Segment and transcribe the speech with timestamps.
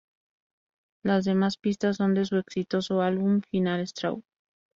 [1.03, 4.23] Las demás pistas son de su exitoso álbum "Final straw".